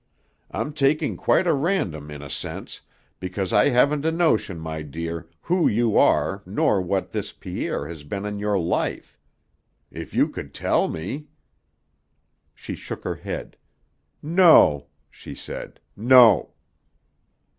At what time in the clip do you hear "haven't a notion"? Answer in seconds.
3.69-4.57